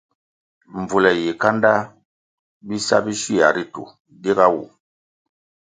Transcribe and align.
Mbvule 0.79 1.11
yi 1.21 1.31
kanda 1.41 1.73
bisa 2.67 2.95
bi 3.05 3.13
shywia 3.21 3.47
ritu 3.55 3.83
diga 4.21 4.45
wu. 4.53 4.63